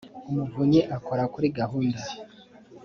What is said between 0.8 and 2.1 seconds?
akora kuri gahunda.